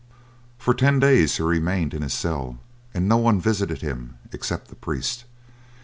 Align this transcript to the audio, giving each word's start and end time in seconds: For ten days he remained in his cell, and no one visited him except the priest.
For 0.57 0.73
ten 0.73 0.99
days 0.99 1.37
he 1.37 1.43
remained 1.43 1.93
in 1.93 2.01
his 2.01 2.15
cell, 2.15 2.57
and 2.91 3.07
no 3.07 3.17
one 3.17 3.39
visited 3.39 3.81
him 3.83 4.17
except 4.31 4.69
the 4.69 4.75
priest. 4.75 5.25